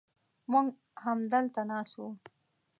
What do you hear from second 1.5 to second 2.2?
ناست و.